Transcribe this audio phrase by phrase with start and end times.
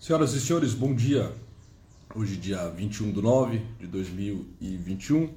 [0.00, 1.30] Senhoras e senhores, bom dia.
[2.14, 5.30] Hoje, dia 21 de 9 de 2021,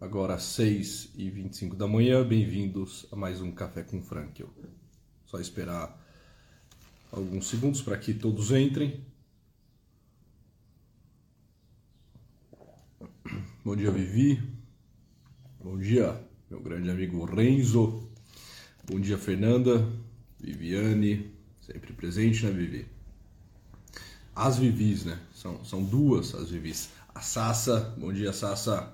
[0.00, 2.24] agora 6 e 25 da manhã.
[2.24, 4.48] Bem-vindos a mais um Café com Frankel.
[5.26, 6.00] Só esperar
[7.10, 9.00] alguns segundos para que todos entrem.
[13.64, 14.40] Bom dia, Vivi.
[15.60, 18.08] Bom dia, meu grande amigo Renzo.
[18.88, 19.84] Bom dia, Fernanda.
[20.38, 22.93] Viviane, sempre presente, né, Vivi?
[24.34, 25.18] As Vivis, né?
[25.32, 26.90] São, são duas as Vivis.
[27.14, 28.92] A Sassa, bom dia, Sassa.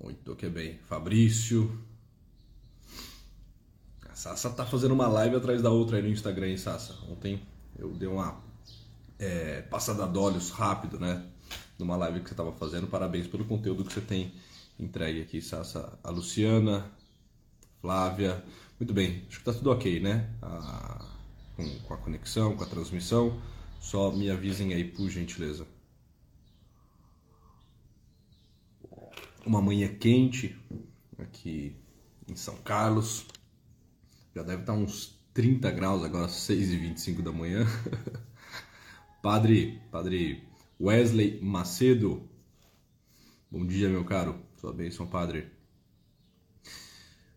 [0.00, 0.78] Muito que bem.
[0.86, 1.82] Fabrício.
[4.08, 6.96] A Sassa tá fazendo uma live atrás da outra aí no Instagram, hein, Sassa?
[7.10, 7.42] Ontem
[7.76, 8.40] eu dei uma
[9.18, 11.26] é, passada de olhos rápido, né?
[11.76, 12.86] Numa live que você tava fazendo.
[12.86, 14.32] Parabéns pelo conteúdo que você tem
[14.78, 15.98] entregue aqui, Sassa.
[16.04, 16.88] A Luciana,
[17.80, 18.44] Flávia.
[18.78, 20.30] Muito bem, acho que tá tudo ok, né?
[20.40, 21.04] A,
[21.56, 23.36] com, com a conexão, com a transmissão.
[23.80, 25.66] Só me avisem aí, por gentileza.
[29.44, 30.54] Uma manhã quente
[31.18, 31.74] aqui
[32.28, 33.26] em São Carlos.
[34.34, 37.66] Já deve estar uns 30 graus agora, 6 e 25 da manhã.
[39.22, 40.44] padre, padre
[40.78, 42.28] Wesley Macedo.
[43.50, 44.38] Bom dia, meu caro.
[44.58, 45.50] Sua bênção, padre.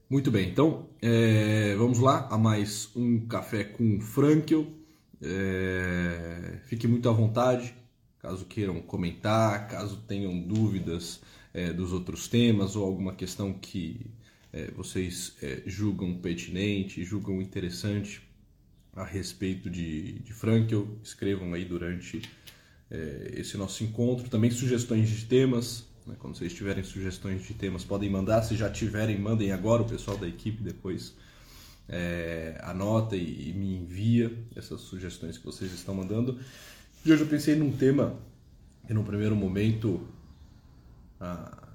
[0.10, 4.83] Muito bem, então é, vamos lá a mais um café com Frankel.
[5.24, 7.74] É, fique muito à vontade,
[8.20, 11.22] caso queiram comentar, caso tenham dúvidas
[11.54, 14.06] é, dos outros temas ou alguma questão que
[14.52, 18.22] é, vocês é, julgam pertinente, julgam interessante
[18.96, 22.22] a respeito de, de Frankel, escrevam aí durante
[22.92, 24.30] é, esse nosso encontro.
[24.30, 26.16] Também sugestões de temas, né?
[26.20, 28.44] quando vocês tiverem sugestões de temas, podem mandar.
[28.44, 31.16] Se já tiverem, mandem agora, o pessoal da equipe depois
[31.88, 36.40] é, anota e, e, me envia essas sugestões que vocês estão mandando.
[37.06, 38.20] E hoje eu pensei num tema
[38.88, 40.08] que no primeiro momento
[41.20, 41.70] a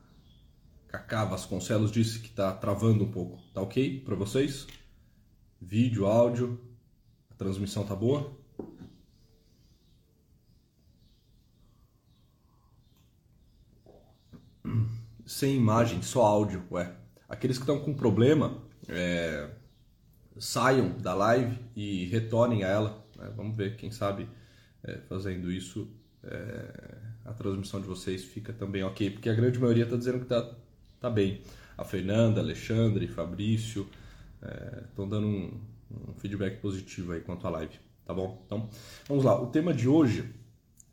[0.89, 3.39] Cacá Vasconcelos disse que está travando um pouco.
[3.53, 4.67] Tá ok para vocês?
[5.61, 6.61] Vídeo, áudio,
[7.31, 8.37] a transmissão tá boa?
[15.27, 16.95] Sem imagem, só áudio, ué.
[17.29, 19.51] Aqueles que estão com problema, é,
[20.39, 23.05] saiam da live e retornem a ela.
[23.17, 23.31] Né?
[23.37, 24.29] Vamos ver, quem sabe
[24.83, 25.89] é, fazendo isso
[26.23, 30.25] é, a transmissão de vocês fica também ok, porque a grande maioria está dizendo que
[30.25, 30.51] está
[31.01, 31.43] tá bem.
[31.77, 33.89] A Fernanda, Alexandre, Fabrício
[34.89, 35.61] estão é, dando um,
[35.91, 38.43] um, feedback positivo aí quanto à live, tá bom?
[38.47, 38.69] Então,
[39.07, 39.41] vamos lá.
[39.41, 40.29] O tema de hoje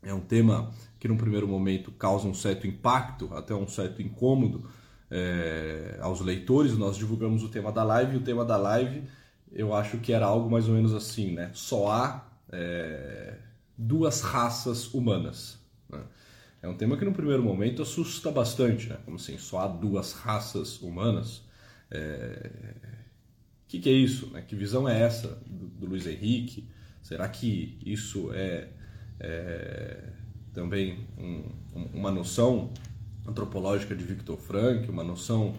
[0.02, 0.70] é um tema
[1.00, 4.68] que, num primeiro momento, causa um certo impacto, até um certo incômodo
[5.10, 6.76] é, aos leitores.
[6.76, 9.02] Nós divulgamos o tema da live e o tema da live
[9.56, 11.50] eu acho que era algo mais ou menos assim, né?
[11.54, 13.38] Só há é,
[13.76, 15.58] duas raças humanas.
[15.88, 16.02] Né?
[16.62, 18.98] É um tema que no primeiro momento assusta bastante, né?
[19.04, 21.38] Como assim, só há duas raças humanas?
[21.38, 21.42] O
[21.92, 22.50] é...
[23.66, 24.28] que, que, é isso?
[24.28, 24.44] Né?
[24.46, 26.68] Que visão é essa do, do Luiz Henrique?
[27.02, 28.68] Será que isso é,
[29.18, 30.12] é
[30.52, 31.44] também um,
[31.94, 32.72] uma noção
[33.26, 35.54] antropológica de Victor Frank, uma noção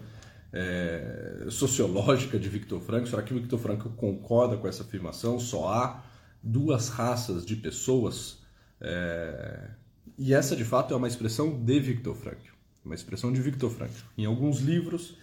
[0.52, 3.06] é, sociológica de Victor Frankl?
[3.06, 5.38] Será que Victor Frankl concorda com essa afirmação?
[5.38, 6.04] Só há
[6.42, 8.38] duas raças de pessoas?
[8.80, 9.70] É,
[10.16, 12.52] e essa, de fato, é uma expressão de Victor Frankl,
[12.84, 14.00] uma expressão de Victor Frankl.
[14.16, 15.16] Em alguns livros,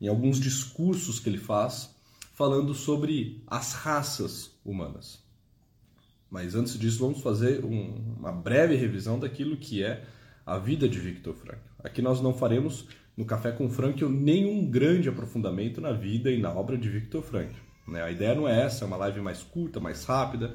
[0.00, 1.94] em alguns discursos que ele faz,
[2.32, 5.26] falando sobre as raças humanas.
[6.30, 10.04] Mas antes disso, vamos fazer um, uma breve revisão daquilo que é
[10.46, 11.60] a vida de Victor Frankl.
[11.82, 12.86] Aqui nós não faremos
[13.18, 17.58] no Café com Frankl nenhum grande aprofundamento na vida e na obra de Victor Frankl.
[17.84, 18.00] Né?
[18.00, 20.54] A ideia não é essa, é uma live mais curta, mais rápida,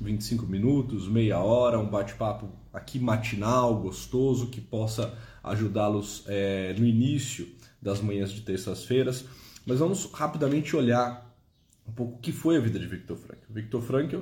[0.00, 7.48] 25 minutos, meia hora, um bate-papo aqui matinal, gostoso, que possa ajudá-los é, no início
[7.82, 9.24] das manhãs de terças-feiras.
[9.66, 11.36] Mas vamos rapidamente olhar
[11.88, 13.46] um pouco o que foi a vida de Victor Frankl.
[13.50, 14.18] Victor Frankl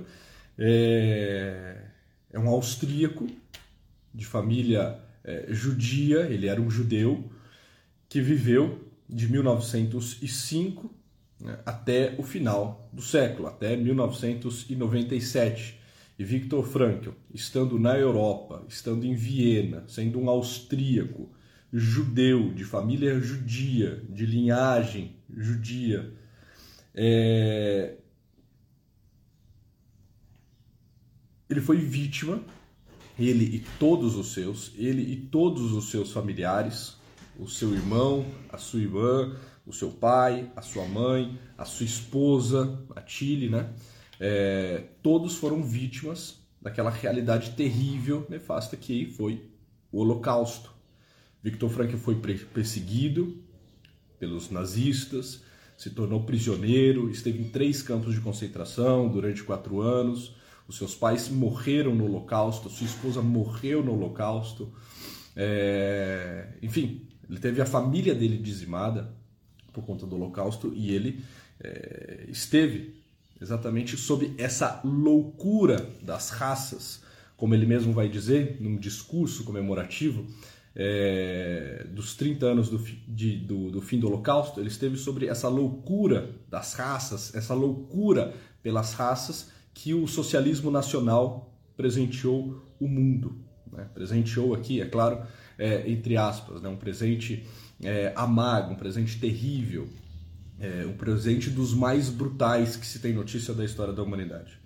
[0.56, 1.82] é,
[2.32, 3.26] é um austríaco
[4.14, 7.30] de família é, judia, ele era um judeu,
[8.14, 8.78] que viveu
[9.08, 10.88] de 1905
[11.40, 15.80] né, até o final do século, até 1997.
[16.16, 21.28] E Viktor Frankl, estando na Europa, estando em Viena, sendo um austríaco,
[21.72, 26.12] judeu, de família judia, de linhagem judia,
[26.94, 27.96] é...
[31.50, 32.40] ele foi vítima,
[33.18, 37.02] ele e todos os seus, ele e todos os seus familiares,
[37.38, 39.36] o seu irmão, a sua irmã,
[39.66, 43.72] o seu pai, a sua mãe, a sua esposa, a Tilly, né?
[44.20, 49.50] É, todos foram vítimas daquela realidade terrível, nefasta que foi
[49.90, 50.72] o Holocausto.
[51.42, 52.14] Viktor Frankl foi
[52.54, 53.42] perseguido
[54.18, 55.42] pelos nazistas,
[55.76, 60.34] se tornou prisioneiro, esteve em três campos de concentração durante quatro anos.
[60.66, 64.72] Os seus pais morreram no Holocausto, sua esposa morreu no Holocausto.
[65.36, 66.56] É...
[66.62, 69.14] Enfim, ele teve a família dele dizimada
[69.72, 71.24] por conta do Holocausto e ele
[71.60, 72.26] é...
[72.28, 73.02] esteve
[73.40, 77.02] exatamente sob essa loucura das raças,
[77.36, 80.26] como ele mesmo vai dizer num discurso comemorativo
[80.76, 85.48] é, dos 30 anos do, de, do, do fim do Holocausto, ele esteve sobre essa
[85.48, 93.36] loucura das raças, essa loucura pelas raças que o socialismo nacional presenteou o mundo.
[93.70, 93.86] Né?
[93.94, 95.24] Presenteou aqui, é claro,
[95.58, 96.68] é, entre aspas, né?
[96.68, 97.46] um presente
[97.82, 99.88] é, amargo, um presente terrível,
[100.60, 104.58] é, um presente dos mais brutais que se tem notícia da história da humanidade.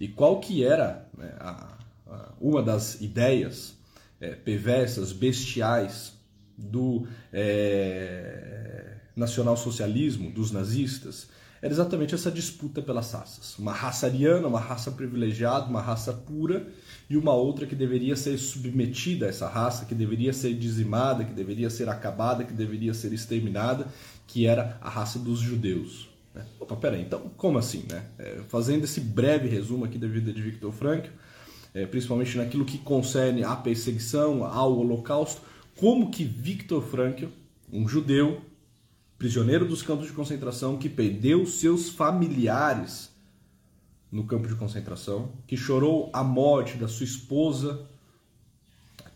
[0.00, 1.76] E qual que era né, a,
[2.08, 3.76] a, uma das ideias
[4.20, 6.12] é, perversas, bestiais
[6.56, 11.28] do é, nacionalsocialismo, dos nazistas,
[11.60, 13.56] era exatamente essa disputa pelas raças.
[13.58, 16.66] Uma raça ariana, uma raça privilegiada, uma raça pura,
[17.08, 21.32] e uma outra que deveria ser submetida a essa raça, que deveria ser dizimada, que
[21.32, 23.86] deveria ser acabada, que deveria ser exterminada,
[24.26, 26.08] que era a raça dos judeus.
[26.34, 26.44] Né?
[26.58, 27.84] Opa, peraí, então como assim?
[27.90, 28.04] Né?
[28.18, 31.10] É, fazendo esse breve resumo aqui da vida de Viktor Frankl,
[31.74, 35.42] é, principalmente naquilo que concerne à perseguição, ao holocausto,
[35.76, 37.26] como que Viktor Frankl,
[37.72, 38.40] um judeu,
[39.18, 43.11] prisioneiro dos campos de concentração, que perdeu seus familiares
[44.12, 47.88] no campo de concentração, que chorou a morte da sua esposa,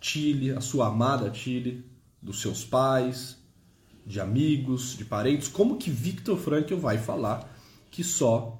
[0.01, 1.85] Tilly, a sua amada Tilly,
[2.23, 3.37] dos seus pais,
[4.07, 7.53] de amigos, de parentes, como que Viktor Frankl vai falar
[7.91, 8.59] que só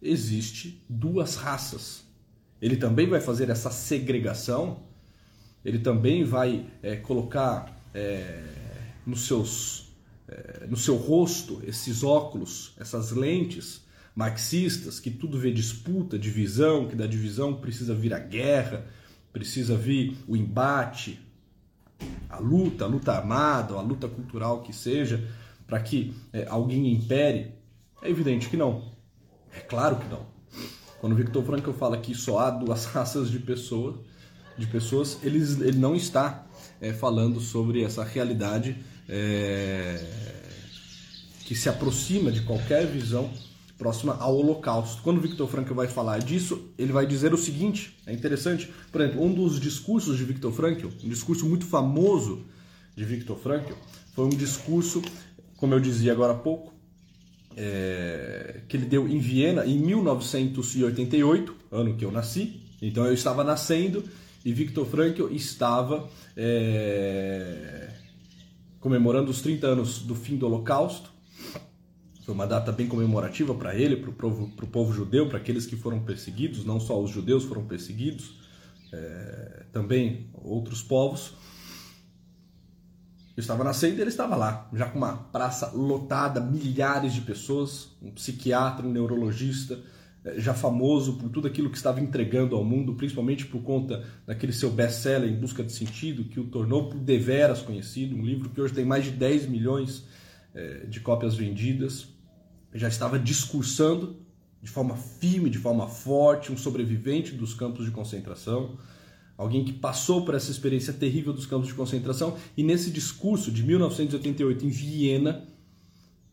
[0.00, 2.04] existe duas raças?
[2.62, 4.84] Ele também vai fazer essa segregação,
[5.64, 8.44] ele também vai é, colocar é,
[9.04, 9.88] nos seus,
[10.28, 13.83] é, no seu rosto esses óculos, essas lentes
[14.14, 18.86] marxistas, que tudo vê disputa, divisão, que da divisão precisa vir a guerra,
[19.32, 21.20] precisa vir o embate,
[22.28, 25.28] a luta, a luta armada, a luta cultural que seja,
[25.66, 27.52] para que é, alguém impere?
[28.02, 28.92] É evidente que não.
[29.52, 30.26] É claro que não.
[31.00, 33.96] Quando Victor Frankl fala que só há duas raças de pessoas,
[34.56, 36.46] de pessoas ele, ele não está
[36.80, 38.76] é, falando sobre essa realidade
[39.08, 40.00] é,
[41.40, 43.30] que se aproxima de qualquer visão
[43.78, 45.02] próxima ao Holocausto.
[45.02, 49.22] Quando Victor Frankl vai falar disso, ele vai dizer o seguinte, é interessante, por exemplo,
[49.22, 52.44] um dos discursos de Victor Frankl, um discurso muito famoso
[52.96, 53.74] de Victor Frankl,
[54.14, 55.02] foi um discurso,
[55.56, 56.72] como eu dizia agora há pouco,
[57.56, 62.60] é, que ele deu em Viena em 1988, ano que eu nasci.
[62.80, 64.04] Então eu estava nascendo
[64.44, 67.90] e Viktor Frankl estava é,
[68.80, 71.10] comemorando os 30 anos do fim do Holocausto.
[72.24, 75.76] Foi uma data bem comemorativa para ele, para o povo, povo, judeu, para aqueles que
[75.76, 78.40] foram perseguidos, não só os judeus foram perseguidos,
[78.90, 81.34] é, também outros povos.
[83.36, 87.88] Eu estava nascendo e ele estava lá, já com uma praça lotada, milhares de pessoas,
[88.00, 89.82] um psiquiatra, um neurologista,
[90.24, 94.52] eh, já famoso por tudo aquilo que estava entregando ao mundo, principalmente por conta daquele
[94.52, 98.60] seu best-seller Em Busca de Sentido, que o tornou por deveras conhecido, um livro que
[98.60, 100.06] hoje tem mais de 10 milhões
[100.54, 102.13] eh, de cópias vendidas.
[102.74, 104.16] Já estava discursando
[104.60, 108.76] de forma firme, de forma forte, um sobrevivente dos campos de concentração
[109.36, 113.62] alguém que passou por essa experiência terrível dos campos de concentração, e nesse discurso de
[113.62, 115.46] 1988 em Viena,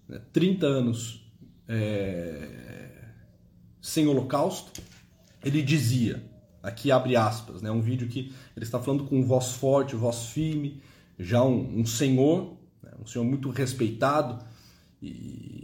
[0.07, 1.25] né, 30 anos
[1.67, 2.49] é,
[3.81, 4.81] sem holocausto,
[5.43, 6.23] ele dizia,
[6.61, 10.81] aqui abre aspas, né, um vídeo que ele está falando com voz forte, voz firme,
[11.17, 14.43] já um, um senhor, né, um senhor muito respeitado,
[15.01, 15.60] e,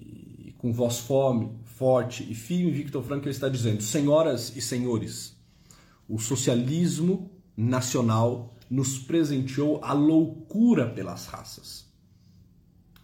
[0.58, 5.36] com voz fome, forte e firme, Victor Frankl está dizendo, senhoras e senhores,
[6.08, 11.86] o socialismo nacional nos presenteou a loucura pelas raças.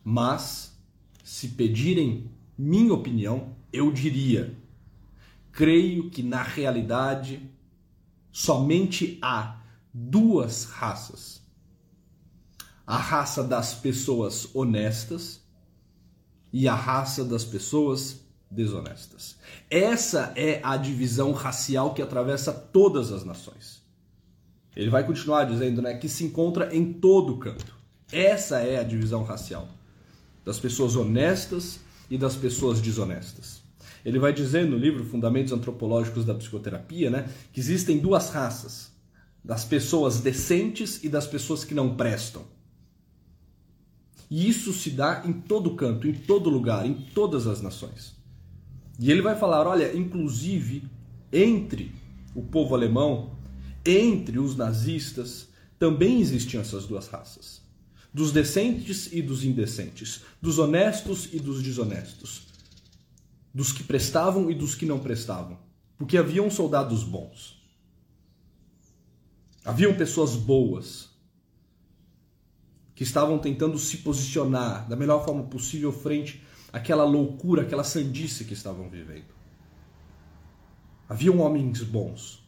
[0.04, 0.78] Mas,
[1.24, 4.58] se pedirem minha opinião, eu diria:
[5.52, 7.50] creio que na realidade
[8.32, 9.62] somente há
[9.94, 11.42] duas raças.
[12.86, 15.43] A raça das pessoas honestas
[16.54, 19.36] e a raça das pessoas desonestas.
[19.70, 23.82] Essa é a divisão racial que atravessa todas as nações.
[24.76, 27.76] Ele vai continuar dizendo né, que se encontra em todo canto.
[28.12, 29.68] Essa é a divisão racial
[30.46, 31.80] das pessoas honestas
[32.10, 33.62] e das pessoas desonestas.
[34.06, 38.92] Ele vai dizer no livro Fundamentos Antropológicos da Psicoterapia, né, que existem duas raças,
[39.44, 42.44] das pessoas decentes e das pessoas que não prestam.
[44.30, 48.16] E isso se dá em todo canto, em todo lugar, em todas as nações.
[49.00, 50.84] E ele vai falar, olha, inclusive
[51.32, 51.92] entre
[52.36, 53.36] o povo alemão,
[53.86, 55.50] entre os nazistas,
[55.80, 57.62] também existiam essas duas raças.
[58.14, 62.44] Dos decentes e dos indecentes, dos honestos e dos desonestos,
[63.54, 65.58] dos que prestavam e dos que não prestavam.
[65.98, 67.62] Porque haviam soldados bons.
[69.66, 71.10] Haviam pessoas boas
[72.96, 78.54] que estavam tentando se posicionar da melhor forma possível frente àquela loucura, aquela sandice que
[78.54, 79.34] estavam vivendo.
[81.08, 82.44] Haviam homens bons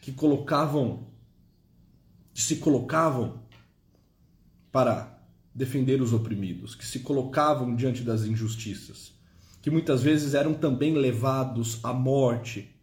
[0.00, 1.06] que colocavam,
[2.32, 3.42] que se colocavam
[4.70, 5.18] para
[5.54, 9.14] defender os oprimidos, que se colocavam diante das injustiças,
[9.62, 12.73] que muitas vezes eram também levados à morte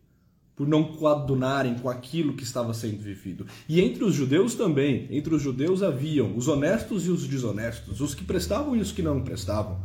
[0.62, 3.48] por não coadunarem com aquilo que estava sendo vivido.
[3.68, 8.14] E entre os judeus também, entre os judeus haviam os honestos e os desonestos, os
[8.14, 9.82] que prestavam e os que não prestavam.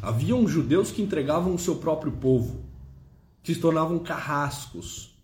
[0.00, 2.64] Haviam judeus que entregavam o seu próprio povo,
[3.42, 5.14] que se tornavam carrascos.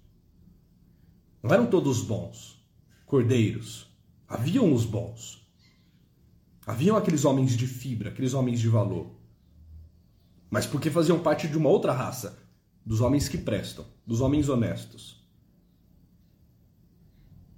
[1.43, 2.63] Não eram todos bons,
[3.07, 3.87] cordeiros.
[4.29, 5.49] Haviam os bons.
[6.67, 9.07] Haviam aqueles homens de fibra, aqueles homens de valor.
[10.51, 12.40] Mas porque faziam parte de uma outra raça,
[12.85, 15.21] dos homens que prestam, dos homens honestos.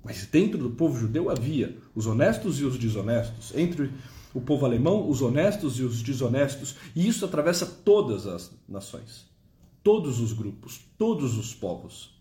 [0.04, 3.90] Mas dentro do povo judeu havia os honestos e os desonestos, entre
[4.34, 9.26] o povo alemão, os honestos e os desonestos, e isso atravessa todas as nações,
[9.82, 12.20] todos os grupos, todos os povos.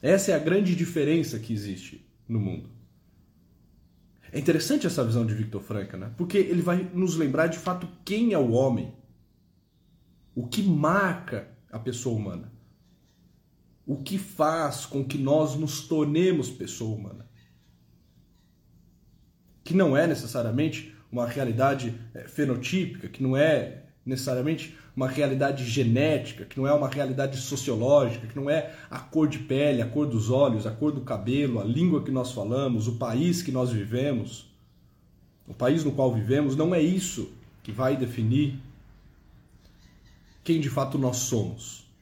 [0.00, 2.70] Essa é a grande diferença que existe no mundo.
[4.30, 6.12] É interessante essa visão de Victor Frankl, né?
[6.16, 8.92] porque ele vai nos lembrar de fato quem é o homem,
[10.34, 12.52] o que marca a pessoa humana.
[13.86, 17.26] O que faz com que nós nos tornemos pessoa humana.
[19.64, 26.44] Que não é necessariamente uma realidade eh, fenotípica, que não é necessariamente uma realidade genética,
[26.44, 30.06] que não é uma realidade sociológica, que não é a cor de pele, a cor
[30.06, 33.70] dos olhos, a cor do cabelo, a língua que nós falamos, o país que nós
[33.70, 34.52] vivemos,
[35.46, 37.30] o país no qual vivemos, não é isso
[37.62, 38.58] que vai definir
[40.48, 41.92] quem de fato nós somos.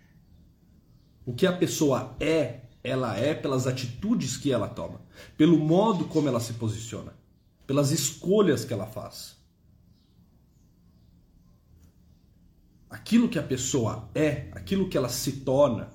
[1.25, 5.01] O que a pessoa é, ela é pelas atitudes que ela toma,
[5.37, 7.13] pelo modo como ela se posiciona,
[7.67, 9.37] pelas escolhas que ela faz.
[12.89, 15.93] Aquilo que a pessoa é, aquilo que ela se torna,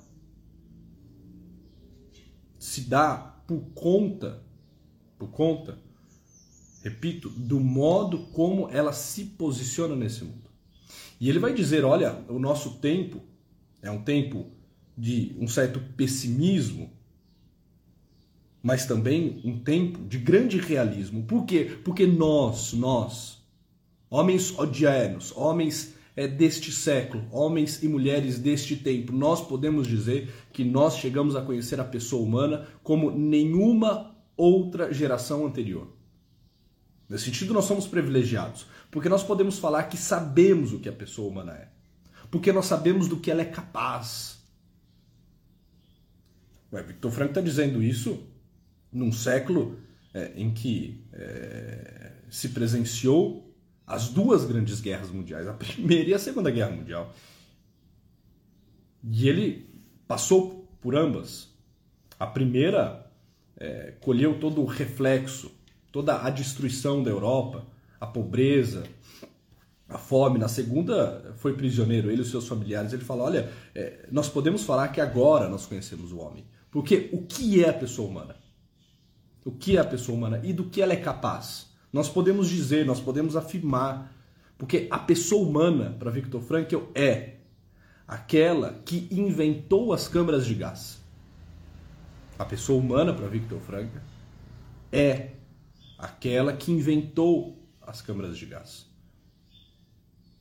[2.59, 3.15] se dá
[3.47, 4.43] por conta,
[5.17, 5.79] por conta,
[6.83, 10.50] repito, do modo como ela se posiciona nesse mundo.
[11.21, 13.21] E ele vai dizer: olha, o nosso tempo
[13.79, 14.47] é um tempo
[14.97, 16.89] de um certo pessimismo,
[18.61, 21.23] mas também um tempo de grande realismo.
[21.23, 21.77] Por quê?
[21.83, 23.37] Porque nós, nós,
[24.09, 30.63] homens odianos, homens é, deste século, homens e mulheres deste tempo, nós podemos dizer que
[30.63, 36.00] nós chegamos a conhecer a pessoa humana como nenhuma outra geração anterior.
[37.11, 41.29] Nesse sentido, nós somos privilegiados, porque nós podemos falar que sabemos o que a pessoa
[41.29, 41.67] humana é,
[42.31, 44.41] porque nós sabemos do que ela é capaz.
[46.71, 48.25] Ué, Victor Frank está dizendo isso
[48.93, 49.77] num século
[50.13, 53.53] é, em que é, se presenciou
[53.85, 57.13] as duas grandes guerras mundiais, a Primeira e a Segunda Guerra Mundial.
[59.03, 59.69] E ele
[60.07, 61.49] passou por ambas.
[62.17, 63.05] A primeira
[63.57, 65.59] é, colheu todo o reflexo
[65.91, 67.65] toda a destruição da Europa,
[67.99, 68.83] a pobreza,
[69.87, 70.39] a fome.
[70.39, 72.93] Na segunda, foi prisioneiro, ele e seus familiares.
[72.93, 76.45] Ele fala: olha, é, nós podemos falar que agora nós conhecemos o homem.
[76.71, 78.35] Porque o que é a pessoa humana?
[79.45, 81.69] O que é a pessoa humana e do que ela é capaz?
[81.91, 84.15] Nós podemos dizer, nós podemos afirmar.
[84.57, 87.37] Porque a pessoa humana, para Victor Frankl, é
[88.07, 91.01] aquela que inventou as câmaras de gás.
[92.37, 93.97] A pessoa humana, para Victor Frankl,
[94.91, 95.31] é
[96.01, 98.87] aquela que inventou as câmaras de gás.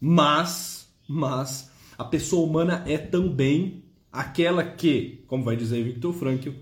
[0.00, 6.52] Mas, mas a pessoa humana é também aquela que, como vai dizer Victor Frankl,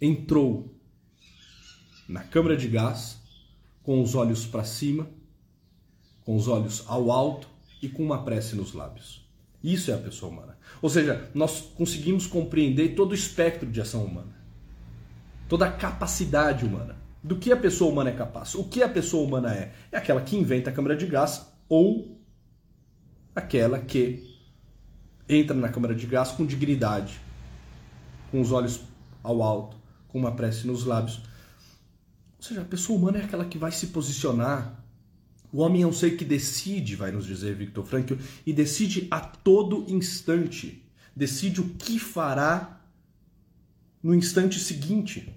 [0.00, 0.72] entrou
[2.08, 3.20] na câmara de gás
[3.82, 5.08] com os olhos para cima,
[6.24, 7.48] com os olhos ao alto
[7.82, 9.28] e com uma prece nos lábios.
[9.62, 10.56] Isso é a pessoa humana.
[10.80, 14.36] Ou seja, nós conseguimos compreender todo o espectro de ação humana,
[15.48, 18.54] toda a capacidade humana do que a pessoa humana é capaz.
[18.54, 19.72] O que a pessoa humana é?
[19.90, 22.20] É aquela que inventa a câmara de gás ou
[23.34, 24.38] aquela que
[25.26, 27.18] entra na câmara de gás com dignidade,
[28.30, 28.82] com os olhos
[29.22, 29.74] ao alto,
[30.06, 31.22] com uma prece nos lábios.
[32.36, 34.84] Ou seja, a pessoa humana é aquela que vai se posicionar.
[35.50, 39.20] O homem é um ser que decide, vai nos dizer Victor Frankl, e decide a
[39.20, 40.86] todo instante.
[41.16, 42.82] Decide o que fará
[44.02, 45.34] no instante seguinte.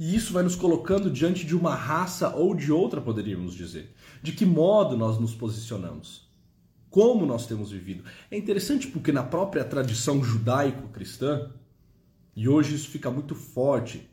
[0.00, 3.94] E isso vai nos colocando diante de uma raça ou de outra, poderíamos dizer.
[4.22, 6.26] De que modo nós nos posicionamos?
[6.88, 8.02] Como nós temos vivido?
[8.30, 11.50] É interessante porque na própria tradição judaico-cristã,
[12.34, 14.08] e hoje isso fica muito forte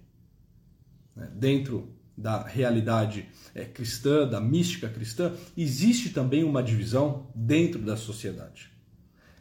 [1.15, 7.96] né, dentro da realidade é, cristã, da mística cristã, existe também uma divisão dentro da
[7.96, 8.70] sociedade.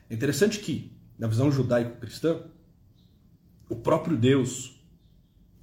[0.08, 2.40] É interessante que, na visão judaico-cristã,
[3.68, 4.75] o próprio Deus,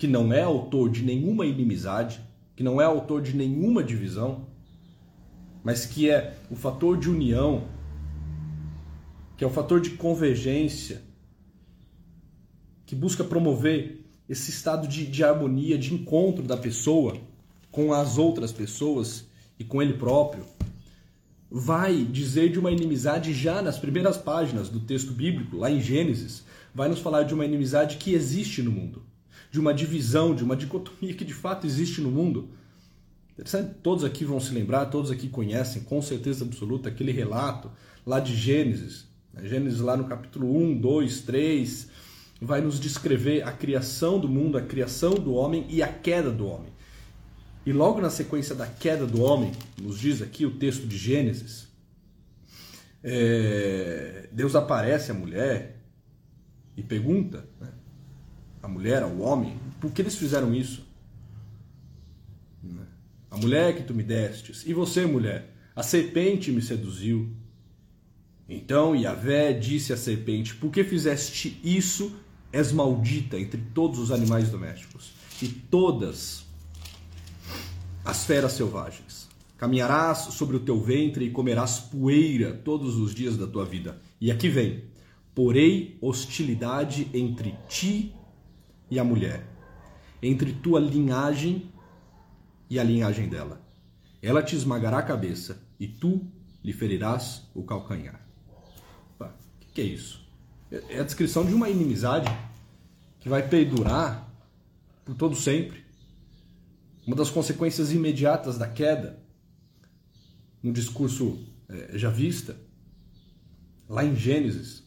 [0.03, 2.19] que não é autor de nenhuma inimizade,
[2.57, 4.45] que não é autor de nenhuma divisão,
[5.63, 7.63] mas que é o fator de união,
[9.37, 11.01] que é o fator de convergência,
[12.85, 17.15] que busca promover esse estado de, de harmonia, de encontro da pessoa
[17.71, 19.25] com as outras pessoas
[19.57, 20.43] e com ele próprio,
[21.49, 26.43] vai dizer de uma inimizade já nas primeiras páginas do texto bíblico, lá em Gênesis,
[26.75, 29.12] vai nos falar de uma inimizade que existe no mundo
[29.53, 32.49] de uma divisão, de uma dicotomia que de fato existe no mundo.
[33.83, 37.69] Todos aqui vão se lembrar, todos aqui conhecem com certeza absoluta aquele relato
[38.03, 39.05] lá de Gênesis.
[39.31, 39.47] Né?
[39.47, 41.87] Gênesis lá no capítulo 1, 2, 3,
[42.41, 46.47] vai nos descrever a criação do mundo, a criação do homem e a queda do
[46.47, 46.73] homem.
[47.63, 51.67] E logo na sequência da queda do homem, nos diz aqui o texto de Gênesis,
[53.03, 55.77] é, Deus aparece à mulher
[56.75, 57.67] e pergunta, né,
[58.63, 60.87] a mulher, ao homem, por que eles fizeram isso?
[63.29, 67.29] A mulher que tu me destes, e você, mulher, a serpente me seduziu.
[68.47, 72.15] Então Yahvé disse à serpente: Por que fizeste isso?
[72.53, 76.45] És maldita entre todos os animais domésticos e todas
[78.05, 79.27] as feras selvagens.
[79.57, 83.99] Caminharás sobre o teu ventre e comerás poeira todos os dias da tua vida.
[84.21, 84.83] E aqui vem:
[85.33, 88.13] Porei hostilidade entre ti
[88.93, 89.43] e a mulher,
[90.21, 91.67] entre tua linhagem
[92.69, 93.59] e a linhagem dela.
[94.21, 96.27] Ela te esmagará a cabeça e tu
[96.63, 98.21] lhe ferirás o calcanhar.
[99.19, 99.25] O
[99.73, 100.23] que é isso?
[100.89, 102.29] É a descrição de uma inimizade
[103.19, 104.31] que vai perdurar
[105.03, 105.83] por todo sempre.
[107.07, 109.19] Uma das consequências imediatas da queda,
[110.61, 112.55] no discurso é, já vista,
[113.89, 114.83] lá em Gênesis,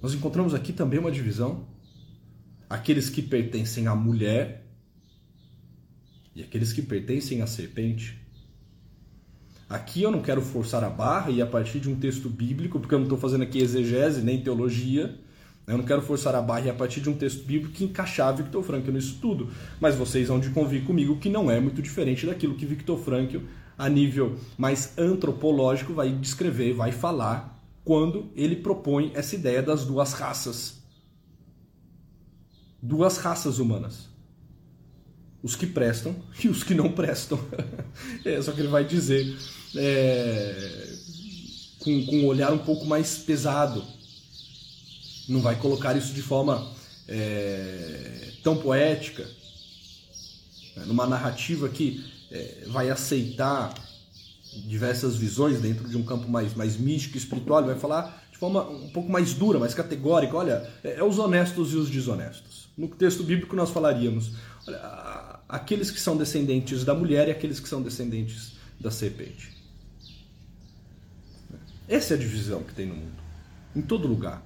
[0.00, 1.71] nós encontramos aqui também uma divisão
[2.72, 4.64] aqueles que pertencem à mulher
[6.34, 8.18] e aqueles que pertencem à serpente.
[9.68, 12.94] Aqui eu não quero forçar a barra e a partir de um texto bíblico, porque
[12.94, 15.18] eu não estou fazendo aqui exegese nem teologia,
[15.66, 18.34] eu não quero forçar a barra e a partir de um texto bíblico que encaixar
[18.34, 19.50] Victor Frankl nisso tudo.
[19.78, 23.40] Mas vocês vão de convir comigo que não é muito diferente daquilo que Victor Frankl,
[23.76, 30.14] a nível mais antropológico, vai descrever, vai falar quando ele propõe essa ideia das duas
[30.14, 30.81] raças
[32.82, 34.10] duas raças humanas.
[35.40, 37.38] Os que prestam e os que não prestam.
[38.24, 39.36] é só que ele vai dizer
[39.76, 40.88] é,
[41.78, 43.84] com, com um olhar um pouco mais pesado.
[45.28, 46.72] Não vai colocar isso de forma
[47.08, 49.24] é, tão poética,
[50.76, 53.72] né, numa narrativa que é, vai aceitar
[54.66, 58.62] diversas visões dentro de um campo mais, mais místico, espiritual, ele vai falar de forma
[58.68, 60.36] um pouco mais dura, mais categórica.
[60.36, 62.61] Olha, é, é os honestos e os desonestos.
[62.76, 64.34] No texto bíblico nós falaríamos,
[64.66, 69.52] olha, aqueles que são descendentes da mulher e aqueles que são descendentes da serpente.
[71.88, 73.22] Essa é a divisão que tem no mundo.
[73.76, 74.42] Em todo lugar.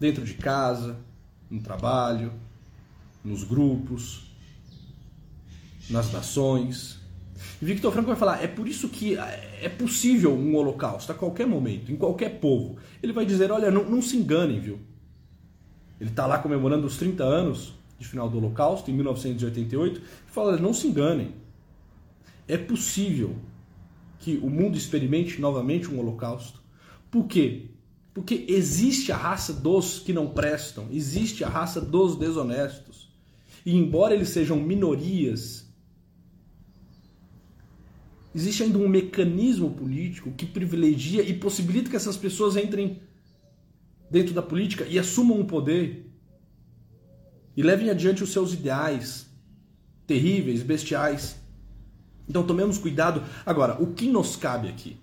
[0.00, 0.98] Dentro de casa,
[1.48, 2.32] no trabalho,
[3.24, 4.24] nos grupos,
[5.88, 6.98] nas nações.
[7.60, 11.46] E Victor Franco vai falar: é por isso que é possível um holocausto a qualquer
[11.46, 12.78] momento, em qualquer povo.
[13.00, 14.80] Ele vai dizer: olha, não, não se enganem, viu?
[16.02, 20.56] Ele está lá comemorando os 30 anos de final do Holocausto, em 1988, e fala:
[20.56, 21.32] não se enganem,
[22.48, 23.36] é possível
[24.18, 26.60] que o mundo experimente novamente um Holocausto.
[27.08, 27.66] Por quê?
[28.12, 33.08] Porque existe a raça dos que não prestam, existe a raça dos desonestos.
[33.64, 35.72] E embora eles sejam minorias,
[38.34, 43.00] existe ainda um mecanismo político que privilegia e possibilita que essas pessoas entrem
[44.12, 46.06] dentro da política e assumam o poder
[47.56, 49.26] e levem adiante os seus ideais
[50.06, 51.36] terríveis, bestiais.
[52.28, 53.24] Então tomemos cuidado.
[53.46, 54.98] Agora, o que nos cabe aqui?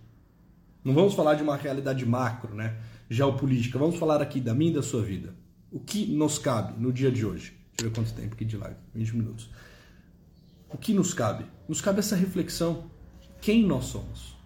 [0.84, 2.78] Não vamos falar de uma realidade macro, né?
[3.10, 3.80] Geopolítica.
[3.80, 5.34] Vamos falar aqui da minha e da sua vida.
[5.72, 7.58] O que nos cabe no dia de hoje?
[7.76, 8.78] Deixa eu ver quanto tempo aqui de live.
[8.94, 9.50] 20 minutos.
[10.70, 11.46] O que nos cabe?
[11.68, 12.92] Nos cabe essa reflexão.
[13.42, 14.38] Quem nós somos?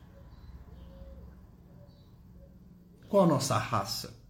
[3.09, 4.22] Qual a nossa raça?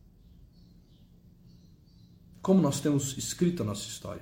[2.44, 4.22] Como nós temos escrito a nossa história?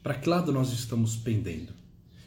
[0.00, 1.72] Para que lado nós estamos pendendo?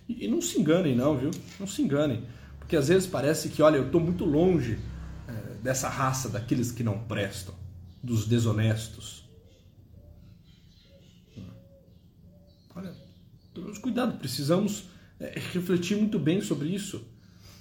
[0.09, 1.31] E, e, não se enganem, não, viu?
[1.57, 2.25] Não se enganem.
[2.59, 4.77] Porque às vezes parece que, olha, eu estou muito longe
[5.25, 7.55] é, dessa raça daqueles que não prestam,
[8.03, 9.23] dos desonestos.
[12.75, 12.93] Olha,
[13.53, 17.01] tomemos cuidado, precisamos é, refletir muito bem sobre isso.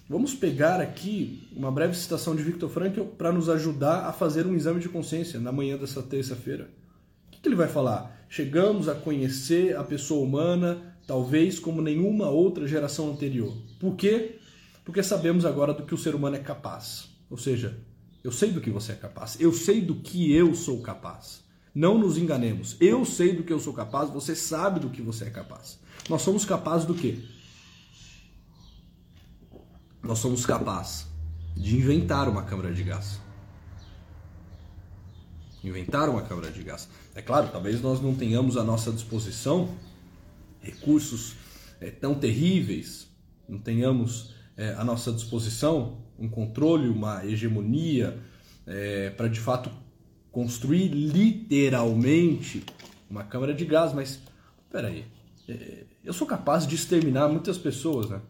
[0.09, 4.57] Vamos pegar aqui uma breve citação de Victor Frankl para nos ajudar a fazer um
[4.57, 6.69] exame de consciência na manhã dessa terça-feira.
[7.47, 8.27] Que ele vai falar?
[8.29, 13.57] Chegamos a conhecer a pessoa humana talvez como nenhuma outra geração anterior.
[13.79, 14.41] Por quê?
[14.85, 17.09] Porque sabemos agora do que o ser humano é capaz.
[17.31, 17.79] Ou seja,
[18.25, 21.45] eu sei do que você é capaz, eu sei do que eu sou capaz.
[21.73, 22.77] Não nos enganemos.
[22.81, 25.79] Eu sei do que eu sou capaz, você sabe do que você é capaz.
[26.11, 27.21] Nós somos capazes do quê?
[30.03, 31.07] Nós somos capazes
[31.55, 33.21] de inventar uma câmara de gás.
[35.63, 36.89] Inventar uma câmara de gás.
[37.17, 39.71] É claro, talvez nós não tenhamos à nossa disposição
[40.61, 41.35] recursos
[41.81, 43.09] é, tão terríveis,
[43.49, 48.19] não tenhamos é, à nossa disposição um controle, uma hegemonia
[48.67, 49.71] é, para de fato
[50.31, 52.63] construir literalmente
[53.09, 54.21] uma câmara de gás, mas
[54.71, 55.07] peraí,
[56.05, 58.21] eu sou capaz de exterminar muitas pessoas, né?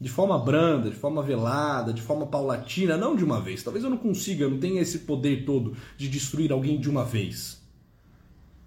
[0.00, 3.64] De forma branda, de forma velada, de forma paulatina, não de uma vez.
[3.64, 7.04] Talvez eu não consiga, eu não tenha esse poder todo de destruir alguém de uma
[7.04, 7.63] vez.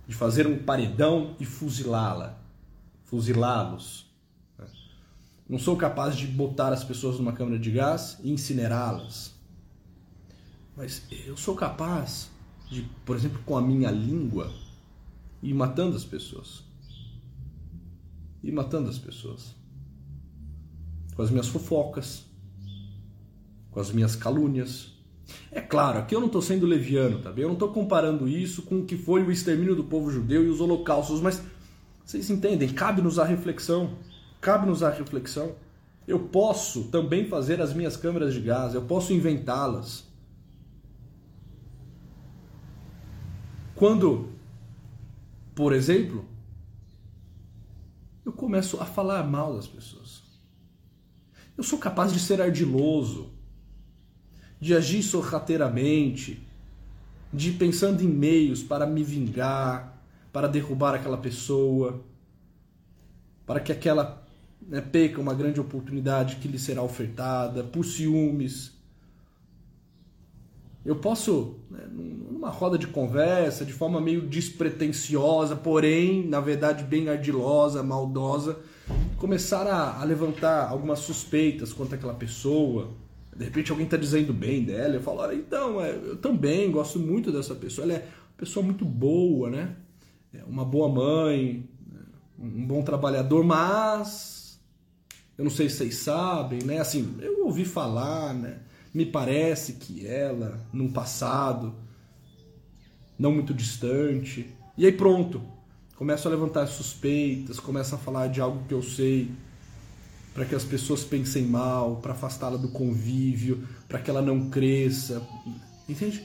[0.08, 2.48] De fazer um paredão e fuzilá-la
[3.08, 4.06] fuzilá-los.
[4.58, 4.67] Né?
[5.50, 9.34] Não sou capaz de botar as pessoas numa câmara de gás e incinerá-las.
[10.76, 12.30] Mas eu sou capaz
[12.70, 14.54] de, por exemplo, com a minha língua,
[15.41, 16.63] ir matando as pessoas.
[18.43, 19.56] Ir matando as pessoas.
[21.15, 22.26] Com as minhas fofocas,
[23.72, 24.91] com as minhas calúnias.
[25.52, 27.44] É claro, aqui eu não estou sendo leviano, tá bem?
[27.44, 30.50] Eu não estou comparando isso com o que foi o extermínio do povo judeu e
[30.50, 31.42] os holocaustos, mas
[32.06, 32.70] vocês entendem?
[32.70, 33.98] Cabe-nos a reflexão.
[34.40, 35.56] Cabe-nos a reflexão.
[36.08, 40.06] Eu posso também fazer as minhas câmeras de gás, eu posso inventá-las.
[43.76, 44.30] Quando,
[45.54, 46.26] por exemplo,
[48.26, 50.24] eu começo a falar mal das pessoas.
[51.58, 53.37] Eu sou capaz de ser ardiloso,
[54.60, 56.41] de agir sorrateiramente,
[57.32, 62.02] de ir pensando em meios para me vingar, para derrubar aquela pessoa,
[63.46, 64.26] para que aquela
[64.62, 68.74] né, perca uma grande oportunidade que lhe será ofertada, por ciúmes.
[70.86, 77.10] Eu posso, né, numa roda de conversa, de forma meio despretensiosa, porém, na verdade, bem
[77.10, 78.60] ardilosa, maldosa,
[79.17, 82.89] começar a, a levantar algumas suspeitas quanto àquela pessoa.
[83.38, 87.32] De repente alguém está dizendo bem dela, eu falo, então, é, eu também gosto muito
[87.32, 89.76] dessa pessoa, ela é uma pessoa muito boa, né?
[90.34, 91.69] É uma boa mãe,
[92.38, 94.60] um bom trabalhador, mas
[95.38, 96.80] eu não sei se vocês sabem, né?
[96.80, 98.58] Assim, eu ouvi falar, né?
[98.91, 101.76] Me parece que ela, num passado
[103.19, 105.41] não muito distante, e aí pronto,
[105.95, 109.32] começo a levantar suspeitas, começo a falar de algo que eu sei,
[110.38, 115.28] para que as pessoas pensem mal, para afastá-la do convívio, para que ela não cresça,
[115.89, 116.23] entende?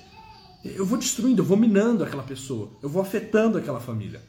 [0.63, 4.21] Eu vou destruindo, eu vou minando aquela pessoa, eu vou afetando aquela família.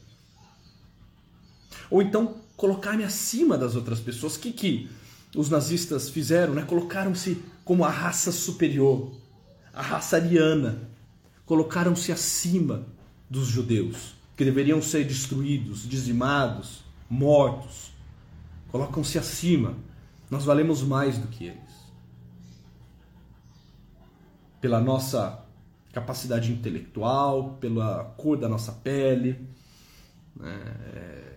[1.90, 4.38] Ou então colocar-me acima das outras pessoas.
[4.38, 4.88] Que, que
[5.36, 6.54] os nazistas fizeram?
[6.54, 6.62] Né?
[6.62, 9.12] Colocaram-se como a raça superior,
[9.70, 10.88] a raça ariana.
[11.44, 12.86] Colocaram-se acima
[13.28, 17.92] dos judeus, que deveriam ser destruídos, dizimados, mortos.
[18.74, 19.76] Colocam-se acima.
[20.28, 21.92] Nós valemos mais do que eles.
[24.60, 25.46] Pela nossa
[25.92, 29.48] capacidade intelectual, pela cor da nossa pele.
[30.42, 31.34] É,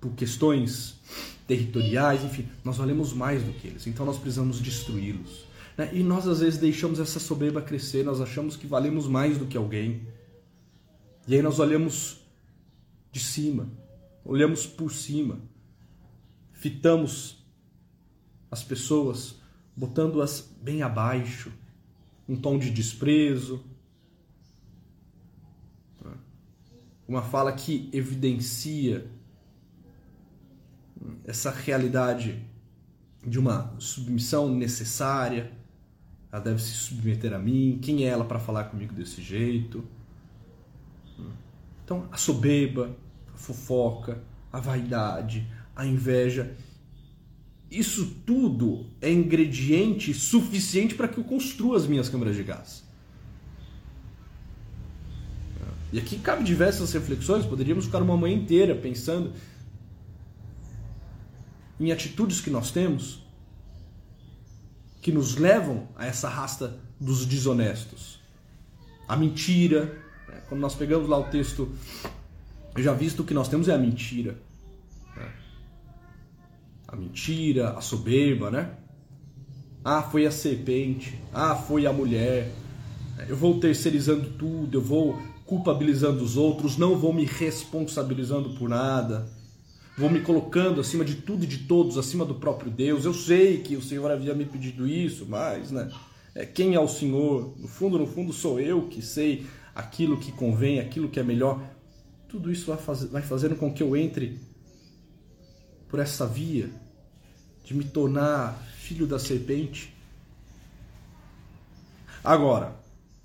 [0.00, 1.00] por questões
[1.48, 5.44] territoriais, enfim, nós valemos mais do que eles, então nós precisamos destruí-los.
[5.76, 5.90] Né?
[5.92, 9.56] E nós às vezes deixamos essa soberba crescer, nós achamos que valemos mais do que
[9.56, 10.06] alguém,
[11.26, 12.21] e aí nós olhamos
[13.12, 13.68] de cima,
[14.24, 15.38] olhamos por cima,
[16.52, 17.46] fitamos
[18.50, 19.36] as pessoas
[19.76, 21.52] botando-as bem abaixo,
[22.28, 23.62] um tom de desprezo,
[27.06, 29.06] uma fala que evidencia
[31.24, 32.42] essa realidade
[33.26, 35.52] de uma submissão necessária.
[36.30, 37.78] Ela deve se submeter a mim.
[37.82, 39.84] Quem é ela para falar comigo desse jeito?
[41.84, 42.96] Então, a soberba,
[43.34, 46.56] a fofoca, a vaidade, a inveja,
[47.70, 52.84] isso tudo é ingrediente suficiente para que eu construa as minhas câmeras de gás.
[55.92, 59.32] E aqui cabe diversas reflexões, poderíamos ficar uma manhã inteira pensando
[61.78, 63.22] em atitudes que nós temos
[65.02, 68.20] que nos levam a essa rasta dos desonestos.
[69.08, 70.00] A mentira?
[70.48, 71.70] Quando nós pegamos lá o texto,
[72.76, 74.36] já visto o que nós temos é a mentira.
[75.16, 75.32] Né?
[76.88, 78.70] A mentira, a soberba, né?
[79.84, 81.18] Ah, foi a serpente.
[81.32, 82.52] Ah, foi a mulher.
[83.28, 89.28] Eu vou terceirizando tudo, eu vou culpabilizando os outros, não vou me responsabilizando por nada
[89.96, 93.04] vou me colocando acima de tudo e de todos, acima do próprio Deus.
[93.04, 95.90] Eu sei que o Senhor havia me pedido isso, mas, né?
[96.34, 97.54] É, quem é o Senhor?
[97.58, 101.62] No fundo, no fundo, sou eu que sei aquilo que convém, aquilo que é melhor.
[102.28, 104.40] Tudo isso vai, faz, vai fazendo com que eu entre
[105.88, 106.70] por essa via
[107.64, 109.94] de me tornar filho da serpente.
[112.24, 112.74] Agora,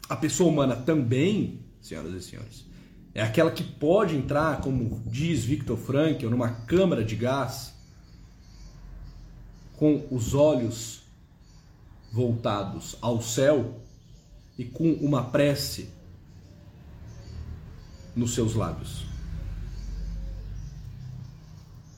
[0.09, 2.65] a pessoa humana também, senhoras e senhores,
[3.13, 7.73] é aquela que pode entrar, como diz Viktor Frankl, numa câmara de gás
[9.75, 11.01] com os olhos
[12.11, 13.81] voltados ao céu
[14.57, 15.89] e com uma prece
[18.17, 19.05] nos seus lábios.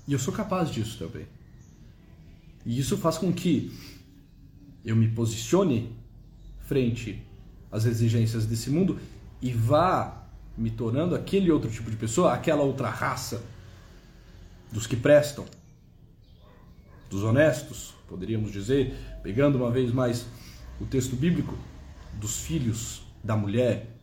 [0.08, 1.26] E eu sou capaz disso também.
[2.66, 3.72] E isso faz com que
[4.84, 5.96] eu me posicione
[6.66, 7.24] frente
[7.72, 9.00] às exigências desse mundo
[9.42, 10.28] e vá
[10.58, 13.42] me tornando aquele outro tipo de pessoa, aquela outra raça
[14.72, 15.46] dos que prestam,
[17.10, 20.26] dos honestos, poderíamos dizer, pegando uma vez mais
[20.82, 21.58] o texto bíblico,
[22.14, 23.99] dos filhos da mulher.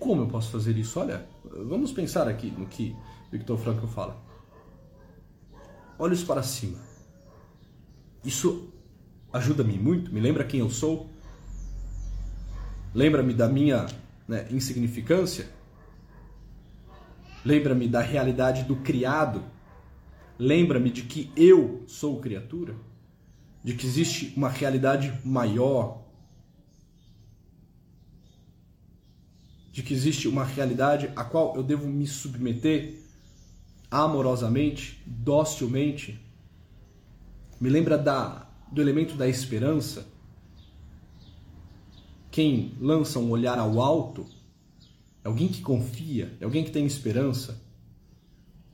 [0.00, 0.98] Como eu posso fazer isso?
[0.98, 2.96] Olha, vamos pensar aqui no que
[3.30, 4.20] Victor Frankl fala.
[5.96, 6.78] Olhos para cima.
[8.24, 8.68] Isso
[9.32, 11.08] ajuda-me muito, me lembra quem eu sou,
[12.94, 13.86] Lembra-me da minha
[14.26, 15.48] né, insignificância?
[17.44, 19.44] Lembra-me da realidade do criado?
[20.38, 22.74] Lembra-me de que eu sou criatura?
[23.62, 25.99] De que existe uma realidade maior?
[29.70, 32.98] De que existe uma realidade a qual eu devo me submeter
[33.90, 36.20] amorosamente, docilmente?
[37.60, 40.06] Me lembra da, do elemento da esperança?
[42.30, 44.24] quem lança um olhar ao alto
[45.24, 47.60] é alguém que confia, é alguém que tem esperança.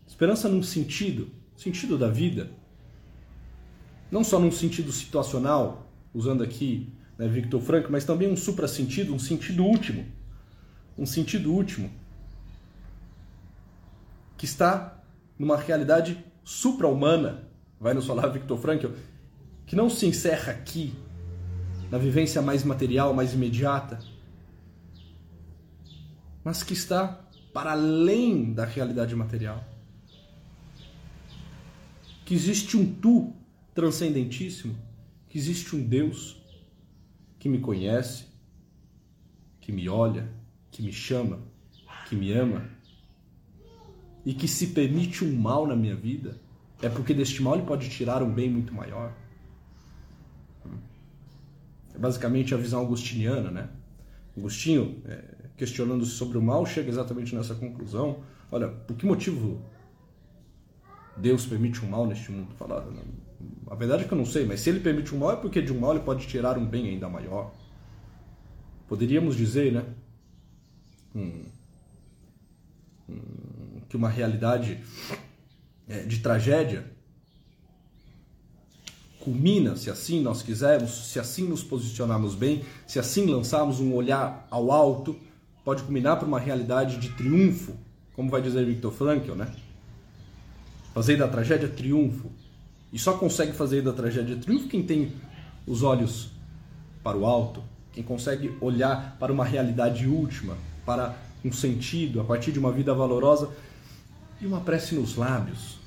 [0.07, 2.51] Esperança num sentido, sentido da vida.
[4.11, 9.19] Não só num sentido situacional, usando aqui né, Victor Frank, mas também um supra-sentido, um
[9.19, 10.07] sentido último.
[10.97, 11.91] Um sentido último.
[14.37, 15.03] Que está
[15.39, 17.45] numa realidade supra-humana,
[17.81, 18.89] vai nos falar Victor Frankl,
[19.67, 20.95] que não se encerra aqui,
[21.91, 23.99] na vivência mais material, mais imediata,
[26.43, 29.65] mas que está para além da realidade material.
[32.25, 33.33] Que existe um tu
[33.75, 34.77] transcendentíssimo,
[35.29, 36.41] que existe um Deus
[37.39, 38.27] que me conhece,
[39.61, 40.29] que me olha,
[40.71, 41.41] que me chama,
[42.09, 42.69] que me ama
[44.25, 46.37] e que se permite um mal na minha vida,
[46.83, 49.13] é porque deste mal ele pode tirar um bem muito maior.
[51.95, 53.69] É basicamente a visão agustiniana, né?
[54.37, 55.25] Agostinho, é,
[55.57, 58.19] questionando-se sobre o mal, chega exatamente nessa conclusão.
[58.53, 59.63] Olha, por que motivo
[61.17, 62.53] Deus permite um mal neste mundo?
[62.59, 63.03] Falado, né?
[63.71, 65.63] A verdade é que eu não sei, mas se ele permite um mal é porque
[65.63, 67.53] de um mal ele pode tirar um bem ainda maior.
[68.87, 69.85] Poderíamos dizer, né?
[73.89, 74.81] Que uma realidade
[75.89, 76.85] é, de tragédia
[79.27, 84.47] culmina, se assim nós quisermos, se assim nos posicionarmos bem, se assim lançarmos um olhar
[84.49, 85.17] ao alto,
[85.65, 87.77] pode culminar para uma realidade de triunfo,
[88.15, 89.53] como vai dizer Viktor Frankl, né?
[90.95, 92.31] Fazer da tragédia triunfo.
[92.93, 95.13] E só consegue fazer da tragédia triunfo quem tem
[95.67, 96.31] os olhos
[97.03, 102.53] para o alto, quem consegue olhar para uma realidade última, para um sentido, a partir
[102.53, 103.51] de uma vida valorosa
[104.41, 105.79] e uma prece nos lábios,